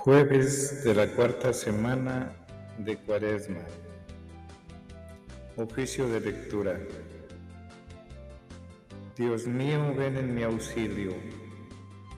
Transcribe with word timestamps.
Jueves 0.00 0.84
de 0.84 0.94
la 0.94 1.08
cuarta 1.08 1.52
semana 1.52 2.32
de 2.78 2.96
Cuaresma. 2.98 3.64
Oficio 5.56 6.08
de 6.08 6.20
lectura. 6.20 6.78
Dios 9.16 9.48
mío, 9.48 9.92
ven 9.96 10.16
en 10.16 10.36
mi 10.36 10.44
auxilio. 10.44 11.14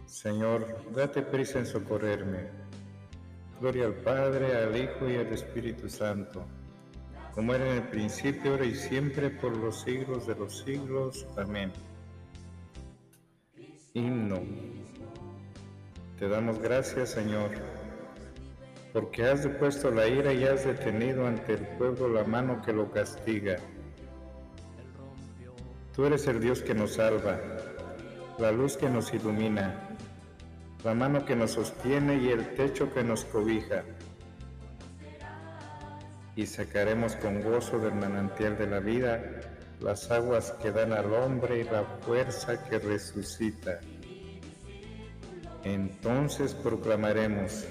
Señor, 0.05 0.93
date 0.95 1.23
prisa 1.23 1.61
en 1.61 1.67
socorrerme. 1.67 2.51
Gloria 3.59 3.87
al 3.87 3.95
Padre, 3.95 4.55
al 4.57 4.77
Hijo 4.77 5.09
y 5.09 5.17
al 5.17 5.33
Espíritu 5.33 5.89
Santo, 5.89 6.45
como 7.35 7.55
era 7.55 7.67
en 7.67 7.79
el 7.79 7.89
principio, 7.89 8.53
ahora 8.53 8.67
y 8.67 8.75
siempre, 8.75 9.31
por 9.31 9.57
los 9.57 9.81
siglos 9.81 10.27
de 10.27 10.35
los 10.35 10.59
siglos. 10.59 11.27
Amén. 11.39 11.73
Himno. 13.95 14.80
Te 16.21 16.29
damos 16.29 16.59
gracias, 16.59 17.09
Señor, 17.09 17.49
porque 18.93 19.25
has 19.25 19.43
depuesto 19.43 19.91
la 19.91 20.07
ira 20.07 20.35
y 20.35 20.45
has 20.45 20.67
detenido 20.67 21.27
ante 21.27 21.55
el 21.55 21.67
pueblo 21.79 22.11
la 22.11 22.25
mano 22.25 22.61
que 22.61 22.75
lo 22.75 22.91
castiga. 22.91 23.57
Tú 25.97 26.05
eres 26.05 26.27
el 26.27 26.39
Dios 26.39 26.61
que 26.61 26.75
nos 26.75 26.97
salva, 26.97 27.41
la 28.39 28.53
luz 28.53 28.77
que 28.77 28.91
nos 28.91 29.15
ilumina, 29.15 29.97
la 30.85 30.93
mano 30.93 31.25
que 31.25 31.35
nos 31.35 31.53
sostiene 31.53 32.19
y 32.19 32.29
el 32.29 32.55
techo 32.55 32.93
que 32.93 33.03
nos 33.03 33.25
cobija. 33.25 33.85
Y 36.37 36.45
sacaremos 36.45 37.17
con 37.17 37.41
gozo 37.41 37.79
del 37.79 37.95
manantial 37.95 38.59
de 38.59 38.67
la 38.67 38.81
vida 38.81 39.23
las 39.81 40.11
aguas 40.11 40.53
que 40.61 40.71
dan 40.71 40.93
al 40.93 41.15
hombre 41.15 41.61
y 41.61 41.65
la 41.65 41.83
fuerza 42.03 42.63
que 42.63 42.79
resucita. 42.79 43.81
Entonces 45.65 46.55
proclamaremos, 46.55 47.67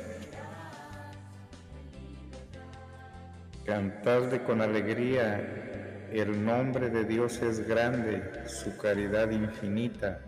cantadle 3.66 4.44
con 4.44 4.62
alegría, 4.62 6.08
el 6.12 6.44
nombre 6.44 6.90
de 6.90 7.04
Dios 7.04 7.42
es 7.42 7.68
grande, 7.68 8.48
su 8.48 8.78
caridad 8.78 9.31
infinita. 9.31 10.20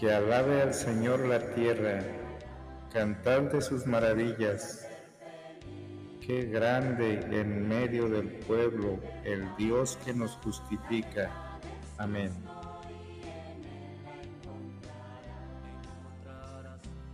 Que 0.00 0.12
alabe 0.12 0.62
al 0.62 0.74
Señor 0.74 1.20
la 1.26 1.38
tierra, 1.54 2.00
cantad 2.92 3.42
de 3.42 3.60
sus 3.60 3.86
maravillas. 3.86 4.88
Qué 6.20 6.46
grande 6.46 7.20
en 7.30 7.68
medio 7.68 8.08
del 8.08 8.28
pueblo 8.28 8.98
el 9.24 9.44
Dios 9.56 9.98
que 10.04 10.14
nos 10.14 10.32
justifica. 10.36 11.30
Amén. 11.98 12.32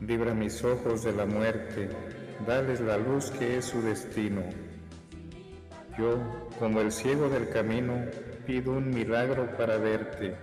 Libra 0.01 0.33
mis 0.33 0.65
ojos 0.65 1.05
de 1.05 1.13
la 1.13 1.27
muerte, 1.27 1.91
dales 2.47 2.81
la 2.81 2.97
luz 2.97 3.31
que 3.31 3.59
es 3.59 3.67
su 3.67 3.83
destino. 3.83 4.43
Yo, 5.99 6.19
como 6.59 6.81
el 6.81 6.91
ciego 6.91 7.29
del 7.29 7.51
camino, 7.51 8.07
pido 8.47 8.73
un 8.73 8.89
milagro 8.89 9.55
para 9.59 9.77
verte. 9.77 10.35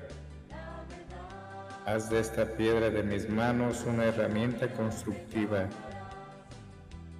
Haz 1.88 2.12
de 2.12 2.20
esta 2.20 2.46
piedra 2.46 2.92
de 2.92 3.02
mis 3.02 3.28
manos 3.28 3.84
una 3.88 4.06
herramienta 4.06 4.68
constructiva. 4.68 5.68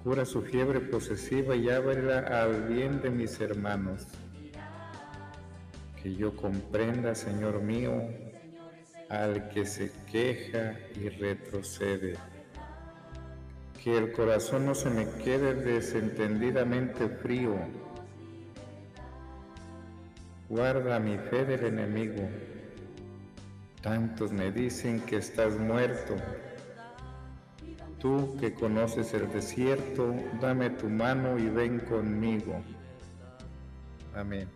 Cura 0.04 0.24
su 0.24 0.42
fiebre 0.42 0.78
posesiva 0.78 1.56
y 1.56 1.68
ábrela 1.68 2.20
al 2.20 2.68
bien 2.68 3.02
de 3.02 3.10
mis 3.10 3.40
hermanos. 3.40 4.06
Que 6.00 6.14
yo 6.14 6.36
comprenda, 6.36 7.16
Señor 7.16 7.62
mío, 7.62 8.00
al 9.08 9.48
que 9.48 9.64
se 9.64 9.90
queja 10.10 10.74
y 10.94 11.08
retrocede. 11.08 12.16
Que 13.82 13.96
el 13.96 14.12
corazón 14.12 14.66
no 14.66 14.74
se 14.74 14.90
me 14.90 15.08
quede 15.24 15.54
desentendidamente 15.54 17.08
frío. 17.08 17.56
Guarda 20.48 20.98
mi 20.98 21.16
fe 21.16 21.44
del 21.44 21.64
enemigo. 21.64 22.28
Tantos 23.82 24.32
me 24.32 24.50
dicen 24.50 25.00
que 25.00 25.16
estás 25.16 25.56
muerto. 25.56 26.16
Tú 27.98 28.36
que 28.38 28.52
conoces 28.54 29.14
el 29.14 29.30
desierto, 29.32 30.14
dame 30.40 30.70
tu 30.70 30.88
mano 30.88 31.38
y 31.38 31.48
ven 31.48 31.80
conmigo. 31.80 32.62
Amén. 34.14 34.48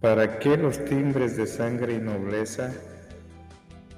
¿Para 0.00 0.38
qué 0.38 0.56
los 0.56 0.82
timbres 0.86 1.36
de 1.36 1.46
sangre 1.46 1.92
y 1.92 1.98
nobleza? 1.98 2.72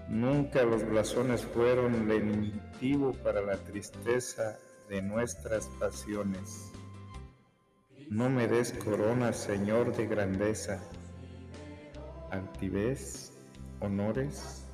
Nunca 0.09 0.65
los 0.65 0.85
blasones 0.85 1.45
fueron 1.45 2.09
lenitivo 2.09 3.13
para 3.13 3.41
la 3.41 3.57
tristeza 3.57 4.59
de 4.89 5.01
nuestras 5.01 5.69
pasiones. 5.79 6.73
No 8.11 8.29
me 8.29 8.49
des 8.49 8.73
corona, 8.73 9.33
Señor 9.33 9.97
de 9.97 10.09
grandeza, 10.09 10.81
altivez, 12.33 13.33
honores, 13.79 14.67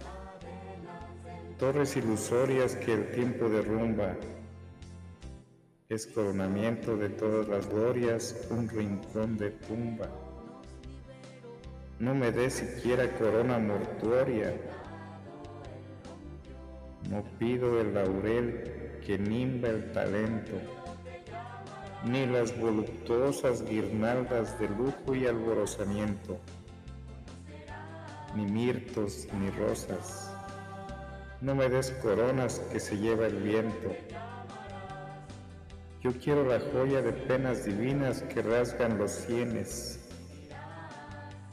torres 1.59 1.95
ilusorias 1.99 2.75
que 2.77 2.95
el 2.95 3.11
tiempo 3.11 3.51
derrumba, 3.51 4.17
es 5.91 6.07
coronamiento 6.07 6.97
de 6.97 7.11
todas 7.11 7.49
las 7.49 7.69
glorias, 7.69 8.47
un 8.49 8.67
rincón 8.67 9.37
de 9.37 9.51
tumba 9.51 10.09
no 12.01 12.15
me 12.15 12.31
des 12.31 12.55
siquiera 12.55 13.11
corona 13.19 13.59
mortuoria. 13.59 14.55
No 17.11 17.25
pido 17.39 17.81
el 17.81 17.95
laurel 17.95 19.01
que 19.05 19.19
nimba 19.19 19.69
el 19.69 19.91
talento, 19.93 20.53
ni 22.05 22.27
las 22.27 22.57
voluptuosas 22.59 23.65
guirnaldas 23.65 24.59
de 24.61 24.69
lujo 24.69 25.15
y 25.15 25.27
alborozamiento, 25.27 26.39
ni 28.37 28.45
mirtos 28.47 29.27
ni 29.33 29.51
rosas. 29.51 30.33
No 31.41 31.55
me 31.57 31.69
des 31.69 31.91
coronas 32.03 32.61
que 32.73 32.79
se 32.79 32.97
lleva 32.97 33.27
el 33.27 33.43
viento. 33.43 33.93
Yo 36.03 36.13
quiero 36.13 36.45
la 36.45 36.61
joya 36.61 37.03
de 37.03 37.13
penas 37.13 37.65
divinas 37.65 38.23
que 38.23 38.43
rasgan 38.43 38.99
los 38.99 39.11
sienes 39.11 39.98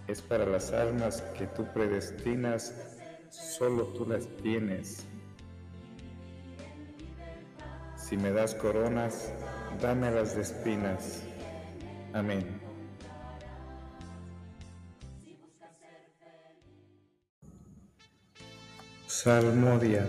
es 0.08 0.22
para 0.22 0.46
las 0.46 0.72
almas 0.72 1.22
que 1.38 1.48
tú 1.48 1.66
predestinas, 1.74 2.74
solo 3.30 3.86
tú 3.88 4.06
las 4.06 4.28
tienes. 4.38 5.06
Si 7.98 8.18
me 8.18 8.32
das 8.32 8.54
coronas, 8.54 9.32
dámelas 9.82 10.36
de 10.36 10.42
espinas. 10.44 11.24
Amén. 12.14 12.62
Salmodia. 19.08 20.08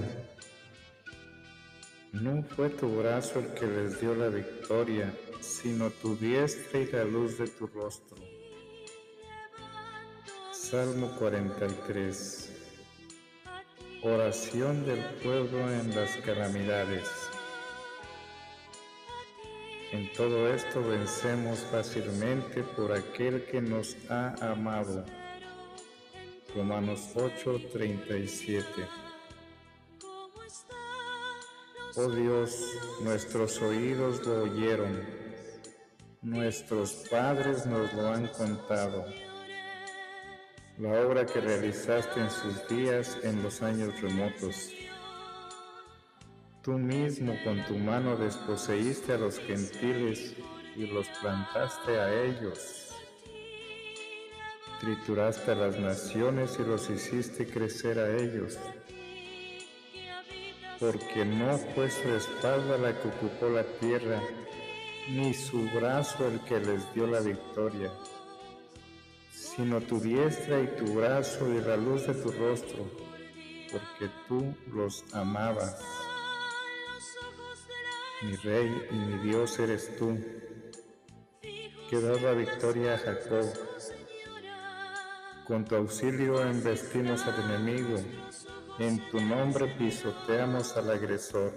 No 2.12 2.42
fue 2.42 2.68
tu 2.68 2.96
brazo 2.98 3.38
el 3.38 3.46
que 3.54 3.66
les 3.66 4.00
dio 4.00 4.14
la 4.14 4.28
victoria, 4.28 5.10
sino 5.40 5.90
tu 5.90 6.16
diestra 6.16 6.80
y 6.80 6.86
la 6.92 7.04
luz 7.04 7.38
de 7.38 7.46
tu 7.48 7.66
rostro. 7.66 8.35
Salmo 10.70 11.12
43. 11.16 12.50
Oración 14.02 14.84
del 14.84 14.98
pueblo 15.22 15.70
en 15.70 15.94
las 15.94 16.16
calamidades. 16.24 17.08
En 19.92 20.12
todo 20.14 20.52
esto 20.52 20.82
vencemos 20.82 21.60
fácilmente 21.70 22.64
por 22.64 22.90
aquel 22.90 23.44
que 23.44 23.60
nos 23.60 23.96
ha 24.10 24.34
amado. 24.40 25.04
Romanos 26.52 27.12
8:37. 27.14 28.88
Oh 31.94 32.10
Dios, 32.10 32.72
nuestros 33.02 33.62
oídos 33.62 34.26
lo 34.26 34.42
oyeron, 34.42 35.00
nuestros 36.22 37.06
padres 37.08 37.66
nos 37.66 37.94
lo 37.94 38.08
han 38.08 38.26
contado 38.26 39.04
la 40.78 40.90
obra 41.06 41.24
que 41.24 41.40
realizaste 41.40 42.20
en 42.20 42.30
sus 42.30 42.68
días 42.68 43.16
en 43.22 43.42
los 43.42 43.62
años 43.62 43.98
remotos. 44.02 44.70
Tú 46.62 46.72
mismo 46.72 47.34
con 47.44 47.64
tu 47.64 47.78
mano 47.78 48.16
desposeíste 48.16 49.14
a 49.14 49.18
los 49.18 49.38
gentiles 49.38 50.34
y 50.76 50.86
los 50.86 51.08
plantaste 51.22 51.98
a 51.98 52.24
ellos. 52.24 52.92
Trituraste 54.80 55.52
a 55.52 55.54
las 55.54 55.78
naciones 55.78 56.58
y 56.58 56.64
los 56.64 56.90
hiciste 56.90 57.46
crecer 57.46 57.98
a 57.98 58.14
ellos. 58.14 58.58
Porque 60.78 61.24
no 61.24 61.56
fue 61.56 61.90
su 61.90 62.08
espalda 62.10 62.76
la 62.76 63.00
que 63.00 63.08
ocupó 63.08 63.48
la 63.48 63.64
tierra, 63.80 64.20
ni 65.08 65.32
su 65.32 65.62
brazo 65.70 66.28
el 66.28 66.40
que 66.40 66.60
les 66.60 66.92
dio 66.92 67.06
la 67.06 67.20
victoria, 67.20 67.90
sino 69.56 69.80
tu 69.80 69.98
diestra 69.98 70.60
y 70.60 70.66
tu 70.76 70.96
brazo 70.96 71.50
y 71.50 71.60
la 71.62 71.78
luz 71.78 72.06
de 72.06 72.14
tu 72.14 72.30
rostro, 72.30 72.84
porque 73.72 74.12
tú 74.28 74.54
los 74.70 75.02
amabas. 75.14 75.82
Mi 78.22 78.36
rey 78.36 78.86
y 78.90 78.94
mi 78.94 79.18
Dios 79.30 79.58
eres 79.58 79.96
tú, 79.96 80.18
que 81.88 82.00
das 82.00 82.20
la 82.20 82.32
victoria 82.32 82.94
a 82.94 82.98
Jacob. 82.98 83.46
Con 85.46 85.64
tu 85.64 85.76
auxilio 85.76 86.42
embestimos 86.42 87.22
al 87.26 87.50
enemigo, 87.50 87.98
en 88.78 89.08
tu 89.10 89.20
nombre 89.20 89.74
pisoteamos 89.78 90.76
al 90.76 90.90
agresor. 90.90 91.52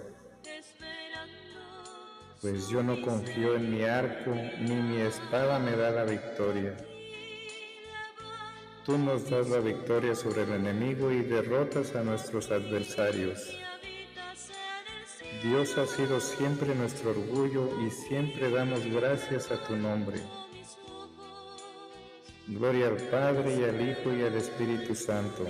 Pues 2.40 2.68
yo 2.68 2.82
no 2.82 3.02
confío 3.02 3.56
en 3.56 3.70
mi 3.70 3.84
arco, 3.84 4.30
ni 4.30 4.74
mi 4.74 5.00
espada 5.02 5.58
me 5.58 5.76
da 5.76 5.90
la 5.90 6.04
victoria. 6.04 6.74
Tú 8.84 8.96
nos 8.96 9.28
das 9.28 9.48
la 9.48 9.58
victoria 9.58 10.14
sobre 10.14 10.42
el 10.42 10.52
enemigo 10.52 11.12
y 11.12 11.20
derrotas 11.20 11.94
a 11.94 12.02
nuestros 12.02 12.50
adversarios. 12.50 13.56
Dios 15.42 15.76
ha 15.78 15.86
sido 15.86 16.20
siempre 16.20 16.74
nuestro 16.74 17.10
orgullo 17.10 17.70
y 17.86 17.90
siempre 17.90 18.50
damos 18.50 18.84
gracias 18.86 19.50
a 19.50 19.62
tu 19.66 19.76
nombre. 19.76 20.20
Gloria 22.46 22.88
al 22.88 22.96
Padre 22.96 23.56
y 23.56 23.64
al 23.64 23.80
Hijo 23.80 24.12
y 24.12 24.22
al 24.22 24.34
Espíritu 24.34 24.94
Santo, 24.94 25.46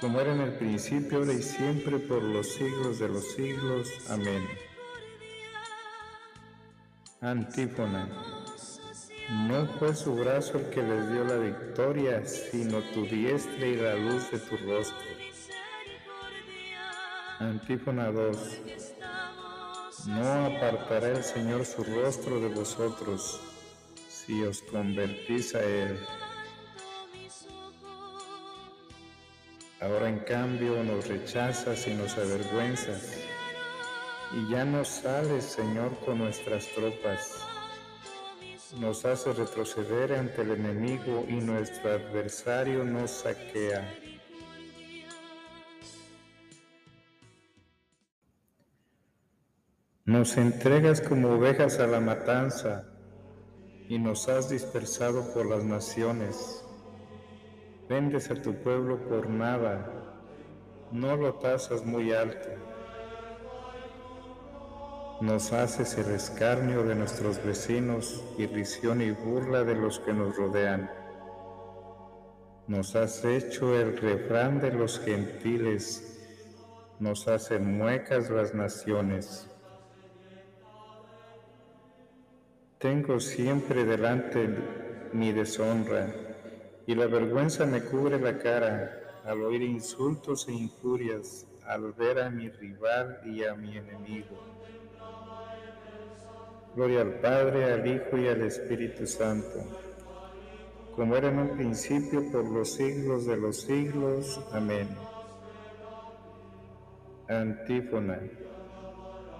como 0.00 0.20
era 0.20 0.34
en 0.34 0.40
el 0.40 0.54
principio, 0.54 1.18
ahora 1.18 1.34
y 1.34 1.42
siempre, 1.42 1.98
por 1.98 2.22
los 2.22 2.48
siglos 2.48 2.98
de 2.98 3.08
los 3.08 3.32
siglos. 3.34 3.88
Amén. 4.08 4.44
Antífona. 7.20 8.39
No 9.30 9.64
fue 9.78 9.94
su 9.94 10.16
brazo 10.16 10.58
el 10.58 10.70
que 10.70 10.82
les 10.82 11.08
dio 11.08 11.22
la 11.22 11.36
victoria, 11.36 12.26
sino 12.26 12.80
tu 12.92 13.06
diestra 13.06 13.64
y 13.64 13.76
la 13.76 13.94
luz 13.94 14.28
de 14.32 14.40
tu 14.40 14.56
rostro. 14.56 15.06
Antífona 17.38 18.10
2. 18.10 18.60
No 20.08 20.46
apartará 20.46 21.10
el 21.10 21.22
Señor 21.22 21.64
su 21.64 21.84
rostro 21.84 22.40
de 22.40 22.48
vosotros 22.48 23.40
si 24.08 24.42
os 24.42 24.62
convertís 24.62 25.54
a 25.54 25.62
Él. 25.62 25.96
Ahora 29.80 30.08
en 30.08 30.18
cambio 30.20 30.82
nos 30.82 31.06
rechazas 31.06 31.86
y 31.86 31.94
nos 31.94 32.18
avergüenzas, 32.18 33.16
y 34.32 34.50
ya 34.50 34.64
no 34.64 34.84
sales, 34.84 35.44
Señor, 35.44 35.96
con 36.04 36.18
nuestras 36.18 36.66
tropas. 36.74 37.46
Nos 38.78 39.04
hace 39.04 39.32
retroceder 39.32 40.12
ante 40.12 40.42
el 40.42 40.52
enemigo 40.52 41.24
y 41.28 41.34
nuestro 41.34 41.90
adversario 41.90 42.84
nos 42.84 43.10
saquea. 43.10 43.92
Nos 50.04 50.36
entregas 50.36 51.00
como 51.00 51.30
ovejas 51.30 51.80
a 51.80 51.88
la 51.88 52.00
matanza 52.00 52.84
y 53.88 53.98
nos 53.98 54.28
has 54.28 54.48
dispersado 54.48 55.34
por 55.34 55.46
las 55.46 55.64
naciones. 55.64 56.64
Vendes 57.88 58.30
a 58.30 58.40
tu 58.40 58.54
pueblo 58.54 58.98
por 59.08 59.28
nada, 59.28 59.90
no 60.92 61.16
lo 61.16 61.34
tasas 61.34 61.84
muy 61.84 62.12
alto. 62.12 62.69
Nos 65.20 65.52
haces 65.52 65.98
el 65.98 66.14
escarnio 66.14 66.82
de 66.82 66.94
nuestros 66.94 67.44
vecinos, 67.44 68.24
irrisión 68.38 69.02
y 69.02 69.10
burla 69.10 69.64
de 69.64 69.74
los 69.74 70.00
que 70.00 70.14
nos 70.14 70.34
rodean. 70.34 70.90
Nos 72.66 72.96
has 72.96 73.22
hecho 73.26 73.78
el 73.78 73.98
refrán 73.98 74.60
de 74.60 74.72
los 74.72 74.98
gentiles, 74.98 76.18
nos 76.98 77.28
hacen 77.28 77.76
muecas 77.76 78.30
las 78.30 78.54
naciones. 78.54 79.46
Tengo 82.78 83.20
siempre 83.20 83.84
delante 83.84 84.48
mi 85.12 85.32
deshonra 85.32 86.14
y 86.86 86.94
la 86.94 87.06
vergüenza 87.08 87.66
me 87.66 87.82
cubre 87.82 88.18
la 88.18 88.38
cara 88.38 89.20
al 89.26 89.42
oír 89.42 89.60
insultos 89.60 90.48
e 90.48 90.52
injurias, 90.52 91.46
al 91.66 91.92
ver 91.92 92.20
a 92.20 92.30
mi 92.30 92.48
rival 92.48 93.20
y 93.26 93.44
a 93.44 93.54
mi 93.54 93.76
enemigo. 93.76 94.50
Gloria 96.74 97.00
al 97.00 97.14
Padre, 97.20 97.72
al 97.72 97.86
Hijo 97.86 98.16
y 98.16 98.28
al 98.28 98.42
Espíritu 98.42 99.06
Santo, 99.06 99.58
como 100.94 101.16
era 101.16 101.28
en 101.28 101.38
un 101.40 101.56
principio 101.56 102.30
por 102.30 102.44
los 102.44 102.74
siglos 102.74 103.26
de 103.26 103.36
los 103.36 103.62
siglos. 103.62 104.40
Amén. 104.52 104.88
Antífona. 107.28 108.20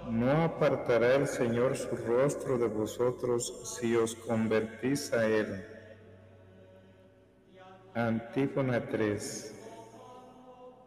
No 0.09 0.43
apartará 0.43 1.15
el 1.15 1.27
Señor 1.27 1.77
su 1.77 1.95
rostro 1.95 2.57
de 2.57 2.67
vosotros 2.67 3.77
si 3.79 3.95
os 3.95 4.15
convertís 4.15 5.13
a 5.13 5.25
Él. 5.25 5.63
Antífona 7.93 8.87
3. 8.87 9.55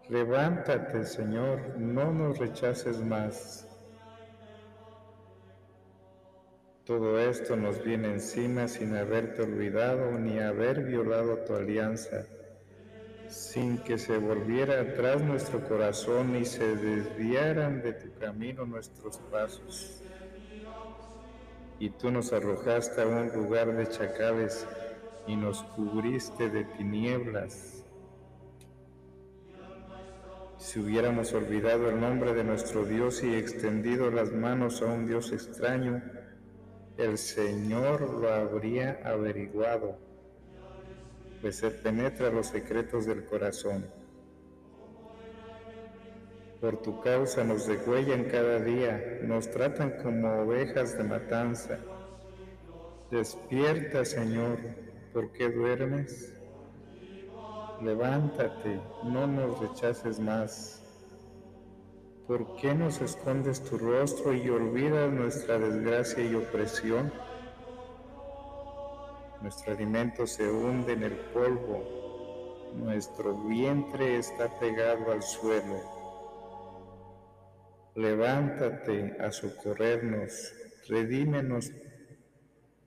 Levántate, 0.08 1.05
Señor, 1.05 1.79
no 1.79 2.12
nos 2.12 2.38
rechaces 2.38 2.99
más. 3.00 3.67
Todo 6.84 7.19
esto 7.19 7.56
nos 7.56 7.82
viene 7.82 8.12
encima 8.12 8.69
sin 8.69 8.94
haberte 8.96 9.42
olvidado 9.42 10.19
ni 10.19 10.38
haber 10.38 10.84
violado 10.84 11.38
tu 11.38 11.54
alianza 11.54 12.26
sin 13.34 13.78
que 13.78 13.98
se 13.98 14.16
volviera 14.19 14.81
atrás 14.81 15.20
nuestro 15.20 15.66
corazón 15.66 16.36
y 16.36 16.44
se 16.44 16.76
desviaran 16.76 17.82
de 17.82 17.92
tu 17.92 18.12
camino 18.19 18.64
nuestros 18.64 19.19
pasos. 19.31 20.02
Y 21.81 21.90
tú 21.90 22.10
nos 22.10 22.32
arrojaste 22.32 23.02
a 23.02 23.06
un 23.06 23.28
lugar 23.32 23.75
de 23.75 23.88
chacales 23.88 24.66
y 25.26 25.37
nos 25.37 25.62
cubriste 25.62 26.48
de 26.48 26.64
tinieblas. 26.64 27.84
Si 30.56 30.78
hubiéramos 30.78 31.32
olvidado 31.32 31.90
el 31.90 32.00
nombre 32.00 32.32
de 32.32 32.44
nuestro 32.44 32.84
Dios 32.84 33.22
y 33.25 33.34
extendido 33.34 34.10
las 34.10 34.32
manos 34.32 34.80
a 34.80 34.87
un 34.87 35.06
Dios 35.06 35.32
extraño, 35.32 36.00
el 36.96 37.19
Señor 37.19 38.08
lo 38.08 38.33
habría 38.33 39.00
averiguado 39.04 40.04
pues 41.45 41.62
Él 41.62 41.75
penetra 41.75 42.30
los 42.30 42.47
secretos 42.47 43.04
del 43.04 43.26
corazón. 43.26 43.85
Por 46.59 46.80
tu 46.80 47.02
causa 47.02 47.45
nos 47.45 47.66
degüellan 47.66 48.25
cada 48.30 48.61
día, 48.61 49.18
nos 49.25 49.50
tratan 49.50 49.90
como 50.02 50.40
ovejas 50.40 50.97
de 50.97 51.04
matanza. 51.04 51.80
Despierta, 53.11 54.07
Señor, 54.07 54.59
¿por 55.12 55.33
qué 55.33 55.50
duermes? 55.50 56.33
Levántate, 57.83 58.80
no 59.02 59.26
nos 59.26 59.61
rechaces 59.61 60.18
más. 60.18 60.83
¿Por 62.26 62.57
qué 62.57 62.75
nos 62.75 63.02
escondes 63.02 63.62
tu 63.62 63.76
rostro 63.76 64.33
y 64.33 64.49
olvidas 64.49 65.12
nuestra 65.12 65.59
desgracia 65.59 66.25
y 66.25 66.35
opresión? 66.35 67.12
Nuestro 69.43 69.75
alimento 69.75 70.26
se 70.26 70.50
hunde 70.50 70.95
en 70.95 71.02
el 71.02 71.12
polvo, 71.35 72.73
nuestro 72.76 73.35
vientre 73.47 74.16
está 74.16 74.49
pegado 74.59 75.12
al 75.12 75.23
suelo. 75.23 75.83
Levántate 77.95 79.19
a 79.21 79.31
socorrernos, 79.31 80.54
redímenos 80.88 81.71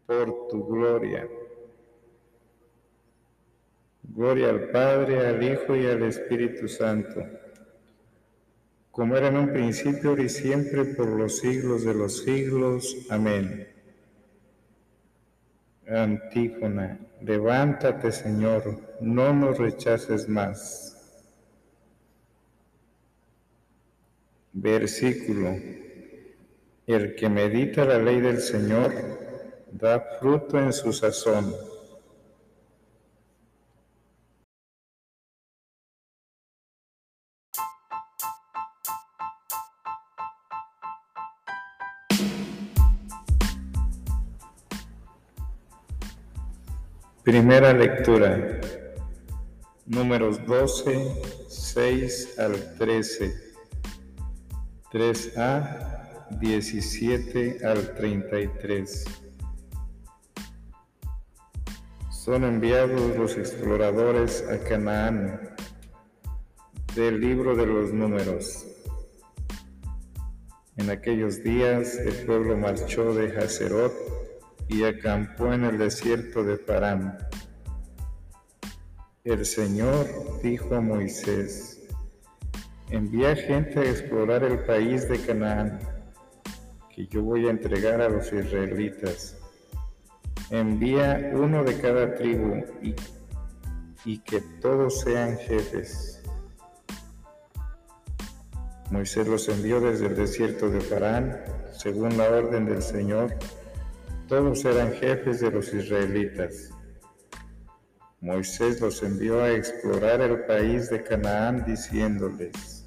por 0.08 0.48
tu 0.48 0.66
gloria. 0.66 1.28
Gloria 4.02 4.50
al 4.50 4.72
Padre, 4.72 5.28
al 5.28 5.44
Hijo 5.44 5.76
y 5.76 5.86
al 5.86 6.02
Espíritu 6.02 6.68
Santo, 6.68 7.22
como 8.98 9.16
era 9.16 9.28
en 9.28 9.38
un 9.38 9.54
principio 9.54 10.18
y 10.18 10.28
siempre 10.28 10.84
por 10.84 11.08
los 11.08 11.38
siglos 11.38 11.86
de 11.86 11.94
los 11.94 12.24
siglos. 12.24 12.98
Amén. 13.12 13.68
Antífona, 15.88 16.98
levántate 17.22 18.12
Señor, 18.12 18.82
no 19.00 19.34
nos 19.34 19.60
rechaces 19.60 20.28
más. 20.28 20.98
Versículo, 24.54 25.56
el 26.88 27.14
que 27.16 27.30
medita 27.30 27.86
la 27.86 28.00
ley 28.00 28.20
del 28.20 28.42
Señor 28.42 28.92
da 29.74 30.00
fruto 30.20 30.58
en 30.58 30.74
su 30.74 30.92
sazón. 30.92 31.54
Primera 47.28 47.74
lectura. 47.74 48.62
Números 49.86 50.46
12, 50.46 51.46
6 51.50 52.40
al 52.40 52.78
13. 52.78 53.54
3a, 54.94 56.30
17 56.40 57.68
al 57.68 57.96
33. 57.96 59.04
Son 62.10 62.46
enviados 62.46 63.18
los 63.18 63.36
exploradores 63.36 64.46
a 64.50 64.60
Canaán 64.60 65.54
del 66.96 67.20
libro 67.20 67.58
de 67.58 67.66
los 67.66 67.92
números. 67.92 68.66
En 70.78 70.90
aquellos 70.90 71.44
días 71.44 71.98
el 71.98 72.26
pueblo 72.26 72.56
marchó 72.56 73.14
de 73.14 73.38
Hazerot 73.38 74.17
y 74.70 74.84
acampó 74.84 75.54
en 75.54 75.64
el 75.64 75.78
desierto 75.78 76.44
de 76.44 76.58
Parán. 76.58 77.18
El 79.24 79.46
Señor 79.46 80.08
dijo 80.42 80.76
a 80.76 80.82
Moisés, 80.82 81.86
envía 82.90 83.36
gente 83.36 83.80
a 83.80 83.84
explorar 83.84 84.44
el 84.44 84.60
país 84.60 85.08
de 85.10 85.20
Canaán, 85.20 85.80
que 86.96 87.08
yo 87.08 87.24
voy 87.24 87.48
a 87.48 87.52
entregar 87.52 88.02
a 88.02 88.10
los 88.10 88.32
israelitas. 88.32 89.38
Envía 90.50 91.32
uno 91.34 91.64
de 91.64 91.78
cada 91.78 92.16
tribu 92.16 92.64
y, 94.06 94.18
que 94.20 94.40
todos 94.62 95.02
sean 95.02 95.38
jefes. 95.38 96.24
Moisés 98.90 99.28
los 99.28 99.50
envió 99.50 99.82
desde 99.82 100.08
el 100.08 100.16
desierto 100.16 100.70
de 100.70 100.80
Parán, 100.80 101.38
según 101.74 102.18
la 102.18 102.30
orden 102.30 102.66
del 102.66 102.82
Señor, 102.82 103.36
todos 104.28 104.66
eran 104.66 104.92
jefes 104.94 105.40
de 105.40 105.52
los 105.52 105.74
israelitas. 105.74 106.72
Moisés 108.20 108.82
los 108.82 109.02
envió 109.02 109.42
a 109.42 109.52
explorar 109.52 110.20
el 110.22 110.44
país 110.46 110.90
de 110.90 111.02
Canaán 111.02 111.64
diciéndoles, 111.66 112.86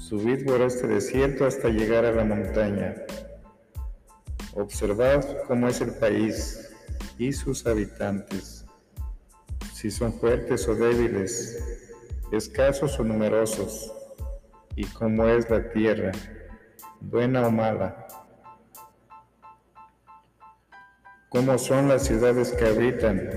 Subid 0.00 0.46
por 0.46 0.62
este 0.62 0.86
desierto 0.86 1.44
hasta 1.44 1.68
llegar 1.68 2.04
a 2.04 2.12
la 2.12 2.24
montaña. 2.24 2.94
Observad 4.54 5.24
cómo 5.46 5.68
es 5.68 5.80
el 5.80 5.92
país 5.94 6.70
y 7.18 7.32
sus 7.32 7.66
habitantes, 7.66 8.64
si 9.74 9.90
son 9.90 10.12
fuertes 10.14 10.66
o 10.68 10.74
débiles, 10.74 11.62
escasos 12.32 12.98
o 12.98 13.04
numerosos, 13.04 13.92
y 14.74 14.84
cómo 14.86 15.28
es 15.28 15.50
la 15.50 15.70
tierra, 15.70 16.12
buena 17.00 17.46
o 17.46 17.50
mala 17.50 18.06
cómo 21.30 21.56
son 21.58 21.86
las 21.86 22.06
ciudades 22.06 22.50
que 22.50 22.66
habitan, 22.66 23.30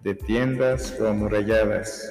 de 0.00 0.14
tiendas 0.14 0.98
o 0.98 1.06
amuralladas, 1.06 2.10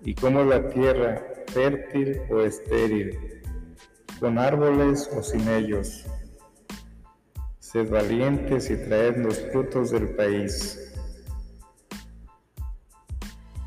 y 0.00 0.14
cómo 0.14 0.42
la 0.44 0.70
tierra, 0.70 1.22
fértil 1.48 2.22
o 2.30 2.40
estéril, 2.40 3.42
con 4.18 4.38
árboles 4.38 5.10
o 5.14 5.22
sin 5.22 5.46
ellos. 5.46 6.06
Sed 7.58 7.90
valientes 7.90 8.70
y 8.70 8.76
traed 8.76 9.18
los 9.18 9.38
frutos 9.52 9.90
del 9.90 10.08
país. 10.16 10.94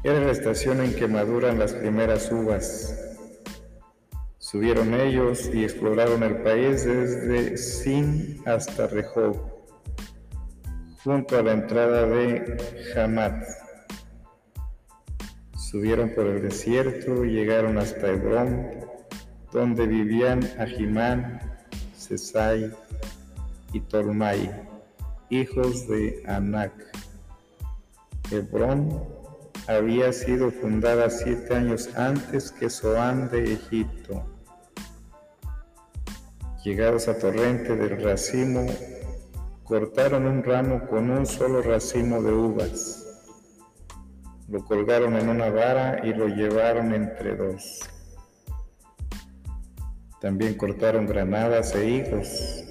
Era 0.03 0.19
la 0.19 0.31
estación 0.31 0.81
en 0.81 0.95
que 0.95 1.07
maduran 1.07 1.59
las 1.59 1.73
primeras 1.73 2.31
uvas. 2.31 2.99
Subieron 4.39 4.95
ellos 4.95 5.49
y 5.53 5.63
exploraron 5.63 6.23
el 6.23 6.37
país 6.37 6.83
desde 6.83 7.57
Sin 7.57 8.41
hasta 8.45 8.87
Rehob 8.87 9.52
junto 11.03 11.37
a 11.37 11.43
la 11.43 11.51
entrada 11.51 12.05
de 12.05 12.93
Hamat. 12.95 13.43
Subieron 15.57 16.11
por 16.11 16.27
el 16.27 16.41
desierto 16.41 17.25
y 17.25 17.31
llegaron 17.31 17.77
hasta 17.77 18.07
Hebrón, 18.07 18.69
donde 19.51 19.85
vivían 19.85 20.41
Ahimán, 20.57 21.39
Sesai 21.97 22.71
y 23.73 23.79
Tolmai, 23.81 24.49
hijos 25.29 25.87
de 25.87 26.23
Anac. 26.27 26.73
Hebrón 28.31 29.03
había 29.67 30.13
sido 30.13 30.51
fundada 30.51 31.09
siete 31.09 31.55
años 31.55 31.89
antes 31.95 32.51
que 32.51 32.69
Zoán 32.69 33.29
de 33.29 33.53
Egipto. 33.53 34.25
Llegados 36.63 37.09
a 37.09 37.17
torrente 37.17 37.75
del 37.75 38.01
racimo, 38.01 38.65
cortaron 39.73 40.27
un 40.27 40.43
ramo 40.43 40.87
con 40.87 41.09
un 41.09 41.25
solo 41.25 41.63
racimo 41.63 42.21
de 42.21 42.31
uvas, 42.31 43.03
lo 44.47 44.63
colgaron 44.63 45.15
en 45.15 45.29
una 45.29 45.49
vara 45.49 45.99
y 46.05 46.13
lo 46.13 46.27
llevaron 46.27 46.93
entre 46.93 47.35
dos. 47.35 47.79
También 50.21 50.53
cortaron 50.53 51.07
granadas 51.07 51.73
e 51.73 51.89
higos. 51.89 52.65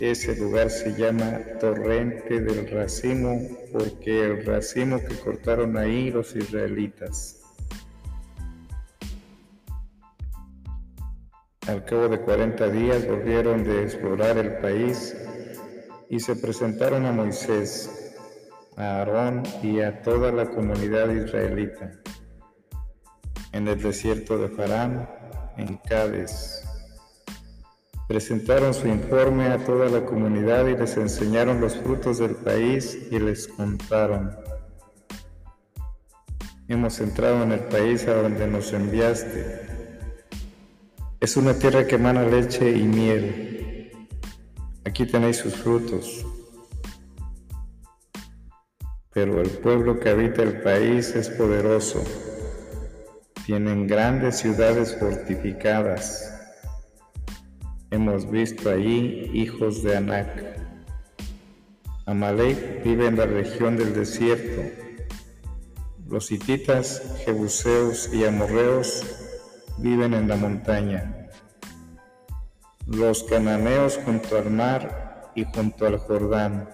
Ese 0.00 0.34
lugar 0.34 0.70
se 0.70 0.94
llama 0.94 1.40
Torrente 1.60 2.40
del 2.40 2.66
Racimo 2.70 3.38
porque 3.70 4.24
el 4.24 4.46
racimo 4.46 4.98
que 4.98 5.14
cortaron 5.18 5.76
ahí 5.76 6.10
los 6.10 6.34
israelitas. 6.36 7.42
Al 11.68 11.84
cabo 11.84 12.08
de 12.08 12.18
cuarenta 12.18 12.66
días 12.70 13.06
volvieron 13.06 13.62
de 13.62 13.82
explorar 13.82 14.38
el 14.38 14.56
país 14.56 15.14
y 16.08 16.18
se 16.18 16.34
presentaron 16.34 17.04
a 17.04 17.12
Moisés, 17.12 18.14
a 18.78 19.00
Aarón 19.00 19.42
y 19.62 19.82
a 19.82 20.00
toda 20.00 20.32
la 20.32 20.46
comunidad 20.46 21.10
israelita 21.10 21.92
en 23.52 23.68
el 23.68 23.82
desierto 23.82 24.38
de 24.38 24.48
Farán, 24.48 25.10
en 25.58 25.76
Cádiz. 25.86 26.62
Presentaron 28.08 28.72
su 28.72 28.88
informe 28.88 29.48
a 29.48 29.58
toda 29.58 29.90
la 29.90 30.06
comunidad 30.06 30.66
y 30.68 30.74
les 30.74 30.96
enseñaron 30.96 31.60
los 31.60 31.76
frutos 31.76 32.16
del 32.16 32.34
país 32.36 32.98
y 33.10 33.18
les 33.18 33.46
contaron. 33.46 34.34
Hemos 36.66 36.98
entrado 37.00 37.42
en 37.42 37.52
el 37.52 37.60
país 37.60 38.08
a 38.08 38.14
donde 38.14 38.46
nos 38.46 38.72
enviaste 38.72 39.77
es 41.20 41.36
una 41.36 41.58
tierra 41.58 41.84
que 41.84 41.96
emana 41.96 42.22
leche 42.22 42.70
y 42.70 42.84
miel. 42.84 44.08
Aquí 44.84 45.04
tenéis 45.04 45.38
sus 45.38 45.56
frutos. 45.56 46.24
Pero 49.12 49.40
el 49.40 49.50
pueblo 49.50 49.98
que 49.98 50.10
habita 50.10 50.44
el 50.44 50.62
país 50.62 51.16
es 51.16 51.28
poderoso. 51.28 52.04
Tienen 53.46 53.88
grandes 53.88 54.36
ciudades 54.36 54.96
fortificadas. 54.96 56.32
Hemos 57.90 58.30
visto 58.30 58.70
allí 58.70 59.30
hijos 59.34 59.82
de 59.82 59.96
Anac. 59.96 60.56
Amalek 62.06 62.84
vive 62.84 63.06
en 63.06 63.16
la 63.16 63.26
región 63.26 63.76
del 63.76 63.92
desierto. 63.92 64.62
Los 66.08 66.30
hititas, 66.30 67.02
jebuseos 67.24 68.08
y 68.14 68.24
amorreos 68.24 69.17
viven 69.78 70.14
en 70.14 70.28
la 70.28 70.36
montaña. 70.36 71.28
Los 72.86 73.22
cananeos 73.24 73.98
junto 74.04 74.36
al 74.36 74.50
mar 74.50 75.32
y 75.34 75.44
junto 75.44 75.86
al 75.86 75.98
Jordán. 75.98 76.68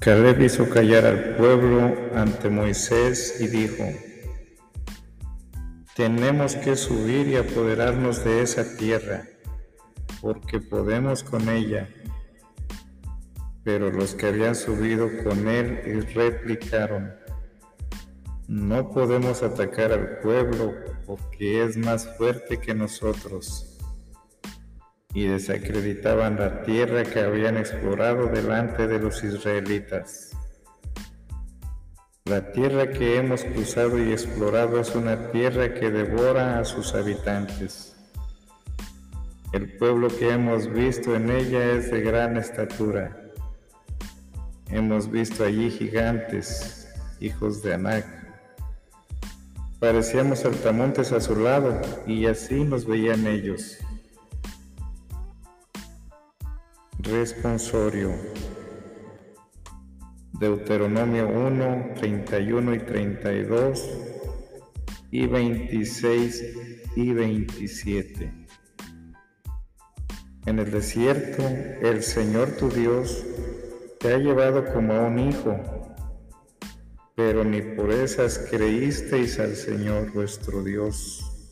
Caleb 0.00 0.40
hizo 0.42 0.70
callar 0.70 1.04
al 1.04 1.34
pueblo 1.36 1.92
ante 2.14 2.48
Moisés 2.48 3.40
y 3.40 3.48
dijo, 3.48 3.84
tenemos 5.96 6.54
que 6.54 6.76
subir 6.76 7.26
y 7.26 7.36
apoderarnos 7.36 8.24
de 8.24 8.42
esa 8.42 8.76
tierra 8.76 9.24
porque 10.26 10.58
podemos 10.58 11.22
con 11.22 11.48
ella. 11.48 11.88
Pero 13.62 13.92
los 13.92 14.16
que 14.16 14.26
habían 14.26 14.56
subido 14.56 15.08
con 15.22 15.46
él 15.46 16.04
replicaron, 16.12 17.14
no 18.48 18.90
podemos 18.90 19.44
atacar 19.44 19.92
al 19.92 20.18
pueblo 20.18 20.74
porque 21.06 21.62
es 21.62 21.76
más 21.76 22.08
fuerte 22.16 22.58
que 22.58 22.74
nosotros. 22.74 23.78
Y 25.14 25.26
desacreditaban 25.26 26.40
la 26.40 26.64
tierra 26.64 27.04
que 27.04 27.20
habían 27.20 27.56
explorado 27.56 28.26
delante 28.26 28.88
de 28.88 28.98
los 28.98 29.22
israelitas. 29.22 30.32
La 32.24 32.50
tierra 32.50 32.90
que 32.90 33.16
hemos 33.16 33.44
cruzado 33.44 33.96
y 34.04 34.10
explorado 34.10 34.80
es 34.80 34.92
una 34.96 35.30
tierra 35.30 35.72
que 35.72 35.92
devora 35.92 36.58
a 36.58 36.64
sus 36.64 36.96
habitantes. 36.96 37.95
El 39.52 39.76
pueblo 39.78 40.08
que 40.08 40.30
hemos 40.30 40.70
visto 40.72 41.14
en 41.14 41.30
ella 41.30 41.72
es 41.72 41.90
de 41.90 42.00
gran 42.00 42.36
estatura. 42.36 43.32
Hemos 44.70 45.10
visto 45.10 45.44
allí 45.44 45.70
gigantes, 45.70 46.88
hijos 47.20 47.62
de 47.62 47.74
Anac. 47.74 48.06
Parecíamos 49.78 50.40
saltamontes 50.40 51.12
a 51.12 51.20
su 51.20 51.36
lado 51.36 51.80
y 52.06 52.26
así 52.26 52.64
nos 52.64 52.86
veían 52.86 53.26
ellos. 53.26 53.78
Responsorio. 56.98 58.12
Deuteronomio 60.40 61.28
1, 61.28 61.94
31 61.94 62.74
y 62.74 62.78
32 62.80 63.90
y 65.12 65.26
26 65.26 66.44
y 66.96 67.12
27. 67.12 68.45
En 70.46 70.60
el 70.60 70.70
desierto 70.70 71.42
el 71.82 72.04
Señor 72.04 72.52
tu 72.52 72.70
Dios 72.70 73.24
te 73.98 74.14
ha 74.14 74.18
llevado 74.18 74.64
como 74.72 74.92
a 74.92 75.00
un 75.08 75.18
hijo, 75.18 75.58
pero 77.16 77.42
ni 77.42 77.60
por 77.62 77.90
esas 77.90 78.38
creísteis 78.38 79.40
al 79.40 79.56
Señor 79.56 80.12
vuestro 80.12 80.62
Dios. 80.62 81.50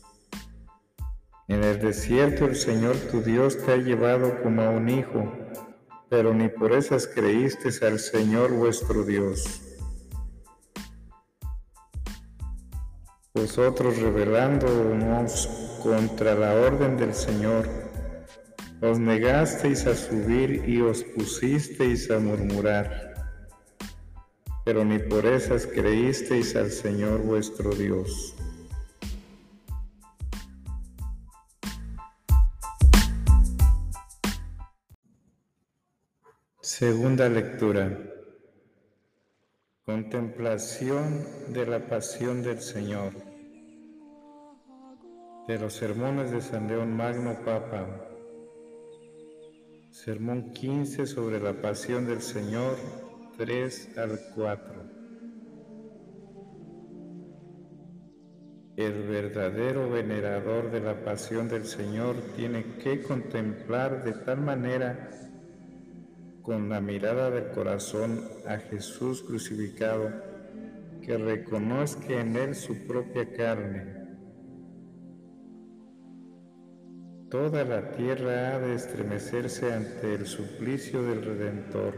En 1.49 1.65
el 1.65 1.81
desierto 1.81 2.45
el 2.45 2.55
Señor 2.55 2.95
tu 3.11 3.21
Dios 3.21 3.57
te 3.65 3.73
ha 3.73 3.77
llevado 3.77 4.41
como 4.41 4.61
a 4.61 4.69
un 4.69 4.87
hijo, 4.87 5.29
pero 6.09 6.33
ni 6.33 6.47
por 6.47 6.71
esas 6.71 7.05
creísteis 7.05 7.83
al 7.83 7.99
Señor 7.99 8.53
vuestro 8.53 9.03
Dios. 9.03 9.61
Vosotros 13.33 13.97
rebelándonos 13.97 15.79
contra 15.83 16.33
la 16.35 16.53
orden 16.53 16.95
del 16.95 17.13
Señor, 17.13 17.84
os 18.81 18.99
negasteis 18.99 19.87
a 19.87 19.95
subir 19.95 20.67
y 20.67 20.81
os 20.81 21.03
pusisteis 21.03 22.11
a 22.11 22.19
murmurar, 22.19 23.13
pero 24.65 24.83
ni 24.83 24.99
por 24.99 25.25
esas 25.25 25.65
creísteis 25.65 26.55
al 26.55 26.71
Señor 26.71 27.21
vuestro 27.21 27.71
Dios. 27.71 28.35
Segunda 36.59 37.29
lectura. 37.29 37.97
Contemplación 39.85 41.23
de 41.49 41.65
la 41.65 41.79
pasión 41.87 42.41
del 42.41 42.59
Señor. 42.59 43.13
De 45.47 45.59
los 45.59 45.73
sermones 45.75 46.31
de 46.31 46.41
San 46.41 46.67
León 46.67 46.97
Magno 46.97 47.35
Papa 47.45 48.14
Sermón 49.95 50.51
15 50.51 51.07
sobre 51.07 51.39
la 51.39 51.53
pasión 51.53 52.05
del 52.05 52.21
Señor, 52.21 52.75
3 53.37 53.97
al 53.97 54.19
4. 54.35 54.83
El 58.75 59.07
verdadero 59.07 59.89
venerador 59.89 60.69
de 60.69 60.81
la 60.81 61.05
pasión 61.05 61.47
del 61.47 61.65
Señor 61.65 62.17
tiene 62.35 62.75
que 62.83 63.01
contemplar 63.01 64.03
de 64.03 64.11
tal 64.11 64.41
manera 64.41 65.11
con 66.41 66.67
la 66.67 66.81
mirada 66.81 67.31
del 67.31 67.51
corazón 67.51 68.21
a 68.45 68.57
Jesús 68.57 69.23
crucificado 69.23 70.11
que 71.01 71.17
reconozca 71.17 72.19
en 72.19 72.35
él 72.35 72.53
su 72.53 72.85
propia 72.85 73.31
carne 73.31 74.04
Toda 77.29 77.65
la 77.65 77.91
tierra 77.91 78.55
ha 78.55 78.59
de 78.59 78.75
estremecerse 78.75 79.73
ante 79.73 80.13
el 80.13 80.27
suplicio 80.27 81.01
del 81.01 81.23
Redentor. 81.23 81.95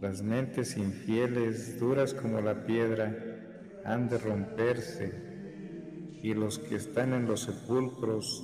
Las 0.00 0.20
mentes 0.20 0.76
infieles, 0.76 1.78
duras 1.78 2.12
como 2.12 2.40
la 2.40 2.66
piedra, 2.66 3.14
han 3.84 4.08
de 4.08 4.18
romperse, 4.18 5.12
y 6.22 6.34
los 6.34 6.58
que 6.58 6.74
están 6.74 7.12
en 7.12 7.26
los 7.26 7.42
sepulcros, 7.42 8.42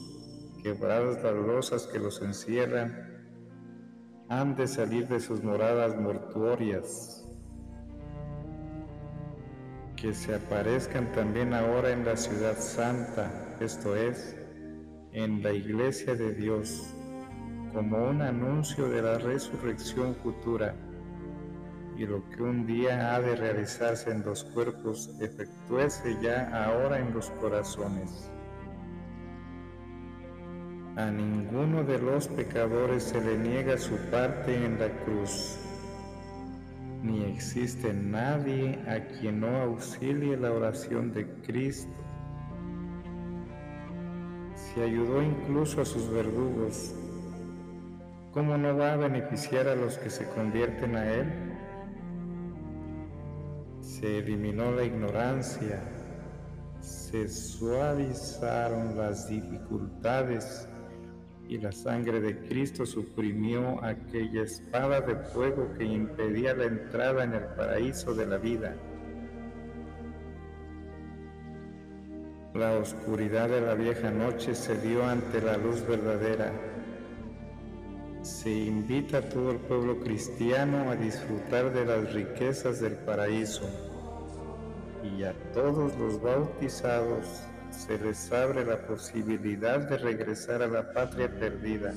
quebradas 0.62 1.20
las 1.22 1.34
losas 1.34 1.88
que 1.88 1.98
los 1.98 2.22
encierran, 2.22 3.26
han 4.28 4.54
de 4.54 4.68
salir 4.68 5.08
de 5.08 5.18
sus 5.18 5.42
moradas 5.42 6.00
mortuorias. 6.00 7.28
Que 9.96 10.14
se 10.14 10.36
aparezcan 10.36 11.10
también 11.10 11.54
ahora 11.54 11.90
en 11.90 12.04
la 12.04 12.16
ciudad 12.16 12.56
santa, 12.56 13.56
esto 13.60 13.96
es, 13.96 14.36
en 15.16 15.42
la 15.42 15.50
iglesia 15.50 16.14
de 16.14 16.34
Dios 16.34 16.94
como 17.72 18.10
un 18.10 18.20
anuncio 18.20 18.86
de 18.86 19.00
la 19.00 19.16
resurrección 19.16 20.14
futura 20.16 20.74
y 21.96 22.04
lo 22.04 22.22
que 22.28 22.42
un 22.42 22.66
día 22.66 23.14
ha 23.14 23.20
de 23.22 23.34
realizarse 23.34 24.10
en 24.10 24.22
los 24.22 24.44
cuerpos 24.44 25.10
efectúese 25.18 26.18
ya 26.20 26.50
ahora 26.66 26.98
en 26.98 27.14
los 27.14 27.30
corazones. 27.40 28.30
A 30.96 31.10
ninguno 31.10 31.82
de 31.82 31.98
los 31.98 32.28
pecadores 32.28 33.04
se 33.04 33.18
le 33.22 33.38
niega 33.38 33.78
su 33.78 33.96
parte 34.10 34.54
en 34.66 34.78
la 34.78 34.90
cruz, 35.04 35.56
ni 37.02 37.24
existe 37.24 37.90
nadie 37.94 38.78
a 38.86 39.00
quien 39.18 39.40
no 39.40 39.62
auxilie 39.62 40.36
la 40.36 40.52
oración 40.52 41.14
de 41.14 41.26
Cristo 41.46 42.05
y 44.76 44.80
ayudó 44.80 45.22
incluso 45.22 45.80
a 45.80 45.84
sus 45.86 46.10
verdugos, 46.10 46.94
¿cómo 48.32 48.58
no 48.58 48.76
va 48.76 48.92
a 48.92 48.96
beneficiar 48.96 49.68
a 49.68 49.74
los 49.74 49.96
que 49.96 50.10
se 50.10 50.28
convierten 50.28 50.96
a 50.96 51.12
Él? 51.12 51.32
Se 53.80 54.18
eliminó 54.18 54.72
la 54.72 54.84
ignorancia, 54.84 55.82
se 56.80 57.26
suavizaron 57.28 58.98
las 58.98 59.28
dificultades 59.28 60.68
y 61.48 61.56
la 61.58 61.72
sangre 61.72 62.20
de 62.20 62.38
Cristo 62.46 62.84
suprimió 62.84 63.82
aquella 63.82 64.42
espada 64.42 65.00
de 65.00 65.16
fuego 65.16 65.72
que 65.78 65.84
impedía 65.84 66.54
la 66.54 66.64
entrada 66.64 67.24
en 67.24 67.32
el 67.32 67.44
paraíso 67.56 68.14
de 68.14 68.26
la 68.26 68.36
vida. 68.36 68.76
La 72.58 72.72
oscuridad 72.78 73.50
de 73.50 73.60
la 73.60 73.74
vieja 73.74 74.10
noche 74.10 74.54
se 74.54 74.80
dio 74.80 75.04
ante 75.04 75.42
la 75.42 75.58
luz 75.58 75.86
verdadera. 75.86 76.50
Se 78.22 78.50
invita 78.50 79.18
a 79.18 79.28
todo 79.28 79.50
el 79.50 79.58
pueblo 79.58 80.00
cristiano 80.00 80.90
a 80.90 80.96
disfrutar 80.96 81.70
de 81.74 81.84
las 81.84 82.14
riquezas 82.14 82.80
del 82.80 82.94
paraíso. 82.94 83.68
Y 85.02 85.24
a 85.24 85.34
todos 85.52 85.94
los 85.98 86.22
bautizados 86.22 87.26
se 87.68 87.98
les 87.98 88.32
abre 88.32 88.64
la 88.64 88.78
posibilidad 88.86 89.80
de 89.80 89.98
regresar 89.98 90.62
a 90.62 90.66
la 90.66 90.94
patria 90.94 91.28
perdida, 91.28 91.92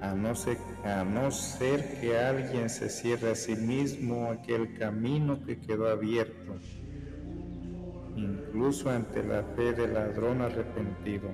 a 0.00 0.14
no, 0.14 0.34
ser, 0.34 0.56
a 0.84 1.04
no 1.04 1.30
ser 1.30 2.00
que 2.00 2.16
alguien 2.16 2.70
se 2.70 2.88
cierre 2.88 3.32
a 3.32 3.34
sí 3.34 3.56
mismo 3.56 4.30
aquel 4.30 4.78
camino 4.78 5.44
que 5.44 5.60
quedó 5.60 5.90
abierto 5.90 6.58
incluso 8.16 8.90
ante 8.90 9.22
la 9.22 9.42
fe 9.42 9.72
del 9.72 9.94
ladrón 9.94 10.42
arrepentido. 10.42 11.30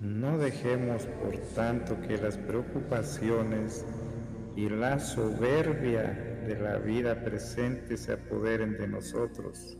No 0.00 0.38
dejemos, 0.38 1.06
por 1.06 1.36
tanto, 1.54 2.00
que 2.00 2.18
las 2.18 2.36
preocupaciones 2.36 3.84
y 4.56 4.68
la 4.68 4.98
soberbia 4.98 6.42
de 6.46 6.58
la 6.60 6.76
vida 6.76 7.24
presente 7.24 7.96
se 7.96 8.12
apoderen 8.12 8.76
de 8.76 8.86
nosotros, 8.86 9.78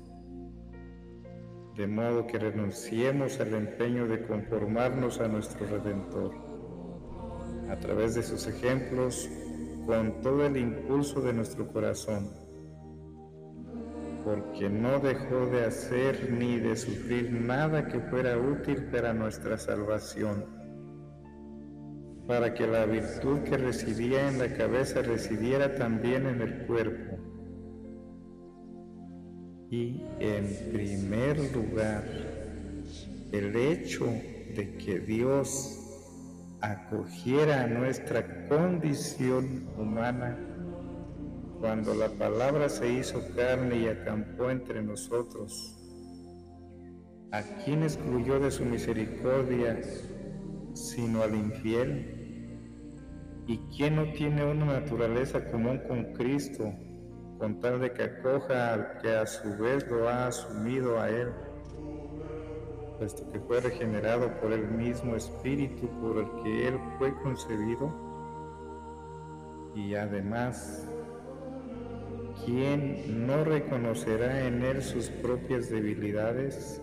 de 1.76 1.86
modo 1.86 2.26
que 2.26 2.38
renunciemos 2.38 3.38
al 3.40 3.54
empeño 3.54 4.06
de 4.06 4.22
conformarnos 4.22 5.20
a 5.20 5.28
nuestro 5.28 5.66
Redentor. 5.66 6.32
A 7.68 7.76
través 7.76 8.14
de 8.14 8.22
sus 8.22 8.46
ejemplos, 8.46 9.28
con 9.86 10.20
todo 10.20 10.46
el 10.46 10.56
impulso 10.56 11.20
de 11.20 11.32
nuestro 11.32 11.66
corazón, 11.68 12.43
porque 14.24 14.70
no 14.70 15.00
dejó 15.00 15.46
de 15.46 15.66
hacer 15.66 16.32
ni 16.32 16.58
de 16.58 16.76
sufrir 16.76 17.30
nada 17.30 17.86
que 17.86 18.00
fuera 18.00 18.38
útil 18.38 18.84
para 18.84 19.12
nuestra 19.12 19.58
salvación, 19.58 20.46
para 22.26 22.54
que 22.54 22.66
la 22.66 22.86
virtud 22.86 23.40
que 23.40 23.58
residía 23.58 24.28
en 24.28 24.38
la 24.38 24.48
cabeza 24.54 25.02
residiera 25.02 25.74
también 25.74 26.26
en 26.26 26.40
el 26.40 26.66
cuerpo. 26.66 27.18
Y 29.70 30.02
en 30.20 30.72
primer 30.72 31.38
lugar, 31.54 32.04
el 33.30 33.54
hecho 33.54 34.06
de 34.06 34.76
que 34.78 35.00
Dios 35.00 35.80
acogiera 36.62 37.66
nuestra 37.66 38.48
condición 38.48 39.68
humana 39.76 40.53
cuando 41.64 41.94
la 41.94 42.10
palabra 42.10 42.68
se 42.68 42.92
hizo 42.92 43.22
carne 43.34 43.78
y 43.78 43.88
acampó 43.88 44.50
entre 44.50 44.82
nosotros, 44.82 45.74
¿a 47.32 47.40
quién 47.64 47.84
excluyó 47.84 48.38
de 48.38 48.50
su 48.50 48.66
misericordia 48.66 49.80
sino 50.74 51.22
al 51.22 51.34
infiel? 51.34 53.00
¿Y 53.46 53.56
quién 53.74 53.96
no 53.96 54.12
tiene 54.12 54.44
una 54.44 54.66
naturaleza 54.66 55.50
común 55.50 55.80
con 55.88 56.12
Cristo, 56.12 56.70
con 57.38 57.58
tal 57.60 57.80
de 57.80 57.94
que 57.94 58.02
acoja 58.02 58.74
al 58.74 58.98
que 59.00 59.16
a 59.16 59.24
su 59.24 59.56
vez 59.56 59.88
lo 59.88 60.06
ha 60.06 60.26
asumido 60.26 61.00
a 61.00 61.08
Él, 61.08 61.28
puesto 62.98 63.32
que 63.32 63.40
fue 63.40 63.62
regenerado 63.62 64.38
por 64.38 64.52
el 64.52 64.68
mismo 64.68 65.16
Espíritu 65.16 65.88
por 66.02 66.18
el 66.18 66.42
que 66.42 66.68
Él 66.68 66.78
fue 66.98 67.14
concebido? 67.22 67.90
Y 69.74 69.94
además, 69.94 70.86
¿quién 72.44 73.26
no 73.26 73.44
reconocerá 73.44 74.46
en 74.46 74.62
Él 74.62 74.82
sus 74.82 75.08
propias 75.10 75.70
debilidades? 75.70 76.80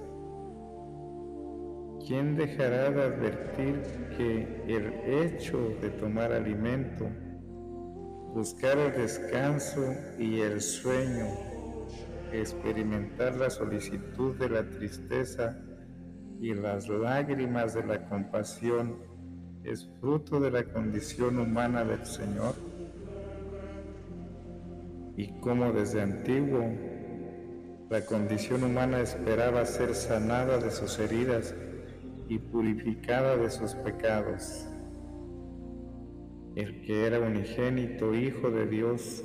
¿Quién 2.08 2.36
dejará 2.36 2.90
de 2.90 3.04
advertir 3.04 3.82
que 4.18 4.64
el 4.68 4.94
hecho 5.06 5.58
de 5.82 5.90
tomar 5.92 6.32
alimento, 6.32 7.08
buscar 8.34 8.78
el 8.78 8.94
descanso 8.94 9.94
y 10.18 10.40
el 10.40 10.62
sueño, 10.62 11.28
experimentar 12.32 13.36
la 13.36 13.50
solicitud 13.50 14.36
de 14.38 14.50
la 14.50 14.70
tristeza 14.70 15.58
y 16.40 16.54
las 16.54 16.90
lágrimas 16.90 17.76
de 17.76 17.86
la 17.86 18.08
compasión 18.08 18.98
es 19.64 19.88
fruto 20.00 20.40
de 20.40 20.50
la 20.50 20.64
condición 20.64 21.40
humana 21.40 21.84
del 21.84 22.06
Señor? 22.06 22.71
Y 25.18 25.40
como 25.40 25.72
desde 25.72 26.02
antiguo 26.02 26.66
la 27.90 28.06
condición 28.06 28.64
humana 28.64 29.02
esperaba 29.02 29.66
ser 29.66 29.96
sanada 29.96 30.58
de 30.60 30.72
sus 30.72 30.98
heridas, 31.00 31.54
y 32.32 32.40
purificada 32.40 33.36
de 33.36 33.52
sus 33.52 33.76
pecados. 33.76 34.66
El 36.56 36.82
que 36.84 37.06
era 37.06 37.20
unigénito 37.20 38.16
Hijo 38.16 38.50
de 38.50 38.68
Dios, 38.68 39.22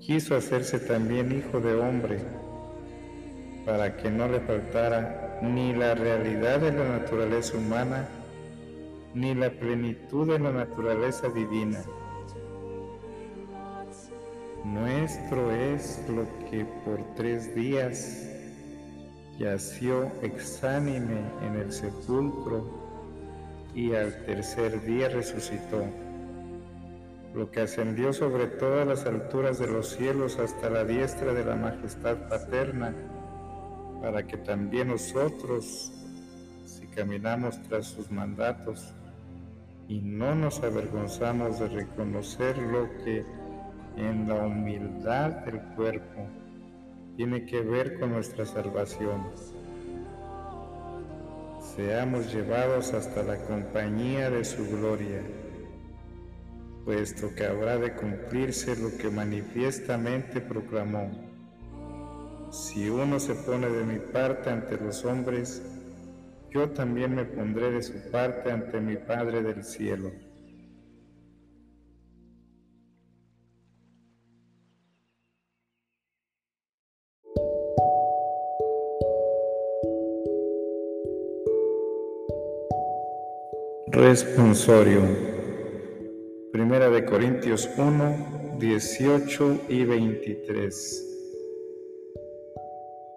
quiso 0.00 0.34
hacerse 0.34 0.80
también 0.80 1.30
Hijo 1.30 1.60
de 1.60 1.74
hombre, 1.74 2.18
para 3.64 3.96
que 3.96 4.10
no 4.10 4.26
le 4.26 4.40
faltara 4.40 5.38
ni 5.40 5.72
la 5.72 5.94
realidad 5.94 6.58
de 6.58 6.72
la 6.72 6.98
naturaleza 6.98 7.56
humana, 7.56 8.08
ni 9.14 9.32
la 9.36 9.50
plenitud 9.50 10.26
de 10.32 10.40
la 10.40 10.50
naturaleza 10.50 11.28
divina. 11.28 11.78
Nuestro 14.64 15.50
es 15.50 16.04
lo 16.08 16.26
que 16.50 16.66
por 16.84 17.02
tres 17.16 17.54
días 17.54 18.28
yació 19.38 20.12
exánime 20.20 21.22
en 21.46 21.56
el 21.56 21.72
sepulcro 21.72 22.66
y 23.74 23.94
al 23.94 24.24
tercer 24.26 24.82
día 24.84 25.08
resucitó, 25.08 25.82
lo 27.34 27.50
que 27.50 27.62
ascendió 27.62 28.12
sobre 28.12 28.48
todas 28.48 28.86
las 28.86 29.06
alturas 29.06 29.58
de 29.58 29.66
los 29.66 29.96
cielos 29.96 30.38
hasta 30.38 30.68
la 30.68 30.84
diestra 30.84 31.32
de 31.32 31.44
la 31.44 31.56
majestad 31.56 32.28
paterna, 32.28 32.94
para 34.02 34.26
que 34.26 34.36
también 34.36 34.88
nosotros, 34.88 35.90
si 36.66 36.86
caminamos 36.88 37.62
tras 37.62 37.86
sus 37.86 38.10
mandatos 38.10 38.92
y 39.88 40.00
no 40.00 40.34
nos 40.34 40.62
avergonzamos 40.62 41.58
de 41.60 41.68
reconocer 41.68 42.58
lo 42.58 42.88
que 43.04 43.24
en 43.96 44.28
la 44.28 44.46
humildad 44.46 45.44
del 45.44 45.60
cuerpo 45.74 46.26
tiene 47.16 47.44
que 47.44 47.60
ver 47.60 47.98
con 47.98 48.12
nuestra 48.12 48.46
salvación. 48.46 49.22
Seamos 51.76 52.32
llevados 52.32 52.94
hasta 52.94 53.22
la 53.22 53.36
compañía 53.44 54.30
de 54.30 54.44
su 54.44 54.66
gloria, 54.68 55.22
puesto 56.84 57.34
que 57.34 57.46
habrá 57.46 57.76
de 57.76 57.94
cumplirse 57.94 58.76
lo 58.76 58.96
que 58.96 59.10
manifiestamente 59.10 60.40
proclamó. 60.40 61.10
Si 62.50 62.88
uno 62.88 63.20
se 63.20 63.34
pone 63.34 63.68
de 63.68 63.84
mi 63.84 63.98
parte 63.98 64.50
ante 64.50 64.76
los 64.76 65.04
hombres, 65.04 65.62
yo 66.50 66.70
también 66.70 67.14
me 67.14 67.24
pondré 67.24 67.70
de 67.70 67.82
su 67.82 68.10
parte 68.10 68.50
ante 68.50 68.80
mi 68.80 68.96
Padre 68.96 69.42
del 69.42 69.62
cielo. 69.62 70.10
Responsorio. 84.00 85.02
Primera 86.54 86.88
de 86.88 87.04
Corintios 87.04 87.68
1, 87.76 88.56
18 88.58 89.60
y 89.68 89.84
23. 89.84 91.06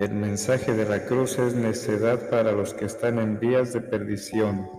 El 0.02 0.14
mensaje 0.14 0.74
de 0.74 0.84
la 0.84 1.06
cruz 1.06 1.40
es 1.40 1.56
necedad 1.56 2.30
para 2.30 2.52
los 2.52 2.74
que 2.74 2.84
están 2.84 3.18
en 3.18 3.40
vías 3.40 3.72
de 3.72 3.80
perdición, 3.80 4.70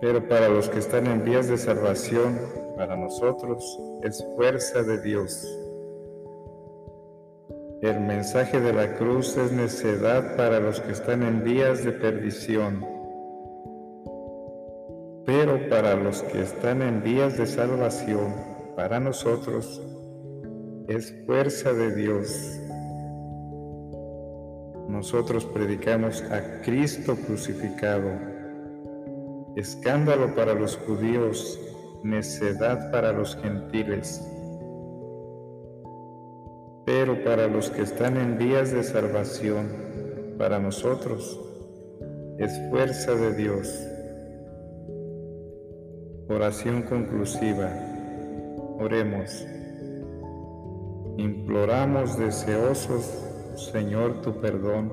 pero 0.00 0.28
para 0.28 0.48
los 0.48 0.68
que 0.68 0.78
están 0.78 1.08
en 1.08 1.24
vías 1.24 1.48
de 1.48 1.58
salvación, 1.58 2.38
para 2.76 2.94
nosotros, 2.94 3.64
es 4.04 4.24
fuerza 4.36 4.84
de 4.84 5.02
Dios. 5.02 5.44
El 7.82 7.98
mensaje 8.02 8.60
de 8.60 8.72
la 8.72 8.94
cruz 8.94 9.36
es 9.36 9.50
necedad 9.50 10.36
para 10.36 10.60
los 10.60 10.80
que 10.80 10.92
están 10.92 11.24
en 11.24 11.42
vías 11.42 11.84
de 11.84 11.90
perdición 11.90 12.93
pero 15.36 15.68
para 15.68 15.96
los 15.96 16.22
que 16.22 16.42
están 16.42 16.80
en 16.80 17.02
vías 17.02 17.36
de 17.36 17.44
salvación, 17.44 18.32
para 18.76 19.00
nosotros, 19.00 19.82
es 20.86 21.12
fuerza 21.26 21.72
de 21.72 21.92
Dios. 21.92 22.60
Nosotros 24.88 25.44
predicamos 25.46 26.22
a 26.30 26.60
Cristo 26.62 27.16
crucificado, 27.26 28.12
escándalo 29.56 30.36
para 30.36 30.54
los 30.54 30.76
judíos, 30.76 31.58
necedad 32.04 32.92
para 32.92 33.10
los 33.10 33.34
gentiles. 33.34 34.24
Pero 36.86 37.24
para 37.24 37.48
los 37.48 37.70
que 37.70 37.82
están 37.82 38.18
en 38.18 38.38
vías 38.38 38.70
de 38.70 38.84
salvación, 38.84 39.66
para 40.38 40.60
nosotros, 40.60 41.40
es 42.38 42.52
fuerza 42.70 43.16
de 43.16 43.34
Dios. 43.34 43.93
Oración 46.28 46.80
conclusiva. 46.84 47.70
Oremos. 48.78 49.46
Imploramos 51.18 52.18
deseosos, 52.18 53.04
Señor, 53.70 54.22
tu 54.22 54.40
perdón, 54.40 54.90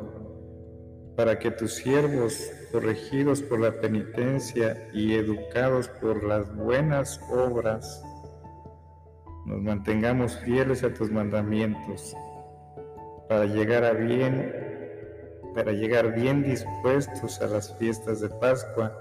para 1.16 1.40
que 1.40 1.50
tus 1.52 1.76
siervos, 1.76 2.52
corregidos 2.74 3.42
por 3.42 3.62
la 3.62 3.80
penitencia 3.80 4.90
y 4.94 5.14
educados 5.14 5.88
por 5.88 6.22
las 6.22 6.54
buenas 6.54 7.22
obras, 7.32 8.04
nos 9.46 9.62
mantengamos 9.62 10.38
fieles 10.40 10.84
a 10.84 10.94
tus 10.94 11.10
mandamientos, 11.10 12.14
para 13.30 13.46
llegar 13.46 13.86
a 13.86 13.94
bien, 13.94 14.54
para 15.56 15.72
llegar 15.72 16.14
bien 16.14 16.44
dispuestos 16.44 17.42
a 17.42 17.48
las 17.48 17.74
fiestas 17.78 18.20
de 18.20 18.28
Pascua 18.28 19.01